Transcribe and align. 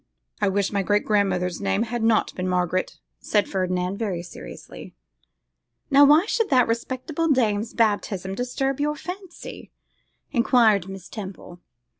'I 0.41 0.49
wish 0.49 0.71
my 0.71 0.81
great 0.81 1.05
grandmother's 1.05 1.61
name 1.61 1.83
had 1.83 2.01
not 2.01 2.33
been 2.33 2.47
Margaret,' 2.49 2.97
said 3.19 3.47
Ferdinand, 3.47 3.97
very 3.97 4.23
seriously. 4.23 4.95
'Now, 5.91 6.05
why 6.05 6.25
should 6.25 6.49
that 6.49 6.67
respectable 6.67 7.27
dame's 7.27 7.75
baptism 7.75 8.33
disturb 8.33 8.79
your 8.79 8.95
fancy?' 8.95 9.69
enquired 10.31 10.89
Miss 10.89 11.07
Temple. 11.07 11.59